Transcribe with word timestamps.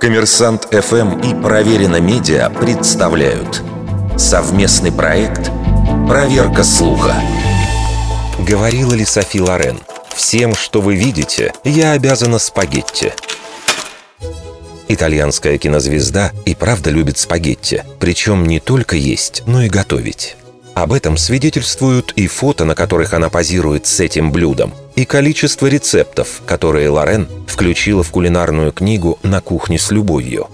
Коммерсант 0.00 0.68
ФМ 0.72 1.20
и 1.20 1.34
Проверено 1.42 2.00
Медиа 2.00 2.48
представляют 2.50 3.62
совместный 4.16 4.92
проект 4.92 5.50
«Проверка 6.08 6.62
слуха». 6.62 7.14
Говорила 8.38 8.92
ли 8.94 9.04
Софи 9.04 9.40
Лорен? 9.40 9.78
Всем, 10.14 10.54
что 10.54 10.80
вы 10.80 10.94
видите, 10.94 11.52
я 11.64 11.92
обязана 11.92 12.38
спагетти. 12.38 13.12
Итальянская 14.88 15.58
кинозвезда 15.58 16.32
и 16.44 16.54
правда 16.54 16.90
любит 16.90 17.18
спагетти, 17.18 17.84
причем 17.98 18.46
не 18.46 18.60
только 18.60 18.96
есть, 18.96 19.42
но 19.46 19.62
и 19.62 19.68
готовить. 19.68 20.36
Об 20.76 20.92
этом 20.92 21.16
свидетельствуют 21.16 22.12
и 22.16 22.26
фото, 22.26 22.66
на 22.66 22.74
которых 22.74 23.14
она 23.14 23.30
позирует 23.30 23.86
с 23.86 23.98
этим 23.98 24.30
блюдом, 24.30 24.74
и 24.94 25.06
количество 25.06 25.68
рецептов, 25.68 26.42
которые 26.44 26.90
Лорен 26.90 27.26
включила 27.48 28.02
в 28.02 28.10
кулинарную 28.10 28.72
книгу 28.72 29.18
«На 29.22 29.40
кухне 29.40 29.78
с 29.78 29.90
любовью». 29.90 30.48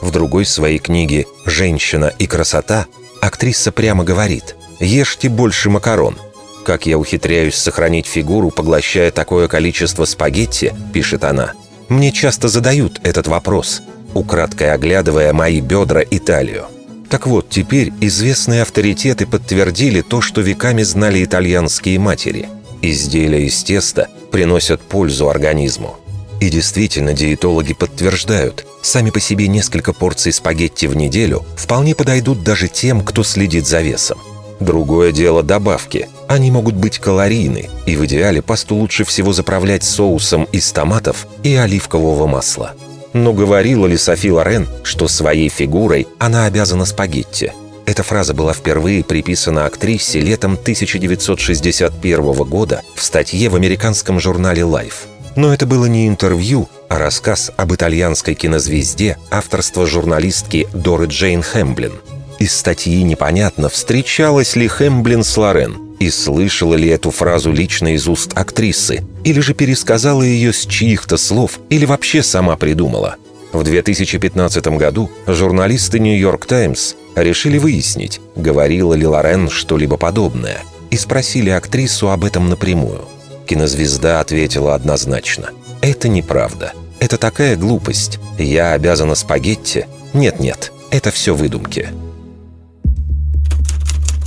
В 0.00 0.10
другой 0.10 0.46
своей 0.46 0.78
книге 0.78 1.26
«Женщина 1.44 2.10
и 2.18 2.26
красота» 2.26 2.86
актриса 3.20 3.70
прямо 3.70 4.02
говорит 4.02 4.56
«Ешьте 4.80 5.28
больше 5.28 5.68
макарон». 5.68 6.16
«Как 6.64 6.86
я 6.86 6.96
ухитряюсь 6.96 7.56
сохранить 7.56 8.06
фигуру, 8.06 8.50
поглощая 8.50 9.10
такое 9.10 9.46
количество 9.46 10.06
спагетти»,— 10.06 10.72
пишет 10.94 11.22
она. 11.22 11.52
«Мне 11.90 12.12
часто 12.12 12.48
задают 12.48 12.98
этот 13.02 13.26
вопрос, 13.26 13.82
украдкой 14.14 14.72
оглядывая 14.72 15.34
мои 15.34 15.60
бедра 15.60 16.00
и 16.00 16.18
талию. 16.18 16.64
Так 17.08 17.26
вот, 17.26 17.48
теперь 17.48 17.92
известные 18.00 18.62
авторитеты 18.62 19.26
подтвердили 19.26 20.00
то, 20.00 20.20
что 20.20 20.40
веками 20.40 20.82
знали 20.82 21.24
итальянские 21.24 21.98
матери. 21.98 22.48
Изделия 22.82 23.46
из 23.46 23.62
теста 23.62 24.08
приносят 24.32 24.80
пользу 24.80 25.28
организму. 25.28 25.96
И 26.40 26.50
действительно, 26.50 27.14
диетологи 27.14 27.72
подтверждают, 27.72 28.66
сами 28.82 29.10
по 29.10 29.20
себе 29.20 29.48
несколько 29.48 29.92
порций 29.92 30.32
спагетти 30.32 30.86
в 30.86 30.96
неделю 30.96 31.44
вполне 31.56 31.94
подойдут 31.94 32.42
даже 32.42 32.68
тем, 32.68 33.00
кто 33.00 33.22
следит 33.22 33.66
за 33.66 33.80
весом. 33.80 34.18
Другое 34.60 35.12
дело 35.12 35.42
добавки. 35.42 36.08
Они 36.28 36.50
могут 36.50 36.74
быть 36.74 36.98
калорийны, 36.98 37.68
и 37.86 37.96
в 37.96 38.04
идеале 38.06 38.42
пасту 38.42 38.74
лучше 38.74 39.04
всего 39.04 39.32
заправлять 39.32 39.84
соусом 39.84 40.44
из 40.52 40.70
томатов 40.72 41.26
и 41.42 41.54
оливкового 41.54 42.26
масла. 42.26 42.74
Но 43.16 43.32
говорила 43.32 43.86
ли 43.86 43.96
Софи 43.96 44.30
Лорен, 44.30 44.68
что 44.82 45.08
своей 45.08 45.48
фигурой 45.48 46.06
она 46.18 46.44
обязана 46.44 46.84
спагетти? 46.84 47.50
Эта 47.86 48.02
фраза 48.02 48.34
была 48.34 48.52
впервые 48.52 49.02
приписана 49.02 49.64
актрисе 49.64 50.20
летом 50.20 50.52
1961 50.52 52.34
года 52.44 52.82
в 52.94 53.02
статье 53.02 53.48
в 53.48 53.56
американском 53.56 54.20
журнале 54.20 54.64
Life. 54.64 55.06
Но 55.34 55.54
это 55.54 55.64
было 55.64 55.86
не 55.86 56.06
интервью, 56.06 56.68
а 56.90 56.98
рассказ 56.98 57.50
об 57.56 57.72
итальянской 57.72 58.34
кинозвезде 58.34 59.16
авторства 59.30 59.86
журналистки 59.86 60.68
Доры 60.74 61.06
Джейн 61.06 61.40
Хэмблин. 61.40 61.92
Из 62.38 62.54
статьи 62.54 63.02
непонятно, 63.02 63.70
встречалась 63.70 64.56
ли 64.56 64.68
Хэмблин 64.68 65.24
с 65.24 65.34
Лорен– 65.38 65.78
и 65.98 66.10
слышала 66.10 66.74
ли 66.74 66.88
эту 66.88 67.10
фразу 67.10 67.52
лично 67.52 67.94
из 67.94 68.08
уст 68.08 68.32
актрисы, 68.34 69.04
или 69.24 69.40
же 69.40 69.54
пересказала 69.54 70.22
ее 70.22 70.52
с 70.52 70.66
чьих-то 70.66 71.16
слов, 71.16 71.58
или 71.70 71.84
вообще 71.84 72.22
сама 72.22 72.56
придумала. 72.56 73.16
В 73.52 73.62
2015 73.62 74.66
году 74.78 75.10
журналисты 75.26 75.98
«Нью-Йорк 75.98 76.46
Таймс» 76.46 76.94
решили 77.14 77.58
выяснить, 77.58 78.20
говорила 78.34 78.94
ли 78.94 79.06
Лорен 79.06 79.48
что-либо 79.48 79.96
подобное, 79.96 80.62
и 80.90 80.96
спросили 80.96 81.50
актрису 81.50 82.10
об 82.10 82.24
этом 82.24 82.48
напрямую. 82.48 83.06
Кинозвезда 83.46 84.20
ответила 84.20 84.74
однозначно. 84.74 85.50
«Это 85.80 86.08
неправда. 86.08 86.72
Это 86.98 87.16
такая 87.16 87.56
глупость. 87.56 88.18
Я 88.38 88.72
обязана 88.72 89.14
спагетти? 89.14 89.86
Нет-нет, 90.12 90.72
это 90.90 91.10
все 91.10 91.34
выдумки». 91.34 91.88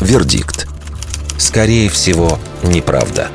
Вердикт. 0.01 0.68
Скорее 1.49 1.89
всего, 1.89 2.37
неправда. 2.61 3.31